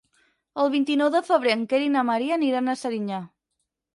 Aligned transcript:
El 0.63 0.71
vint-i-nou 0.75 1.11
de 1.15 1.21
febrer 1.27 1.51
en 1.57 1.61
Quer 1.73 1.81
i 1.89 1.91
na 1.97 2.03
Maria 2.09 2.39
aniran 2.39 2.71
a 2.73 2.77
Serinyà. 2.85 3.23